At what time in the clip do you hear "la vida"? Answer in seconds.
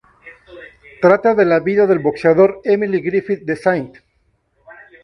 1.45-1.85